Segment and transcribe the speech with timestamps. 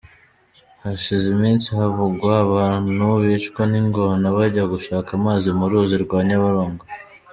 [0.83, 6.83] Hashize iminsi havugwa abantu bicwa n'ingona bajya gushaka amazi mu ruzi rwa Nyabarongo.